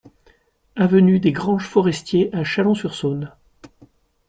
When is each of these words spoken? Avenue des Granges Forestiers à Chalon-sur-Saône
Avenue 0.75 1.19
des 1.19 1.31
Granges 1.31 1.67
Forestiers 1.67 2.33
à 2.35 2.43
Chalon-sur-Saône 2.43 3.33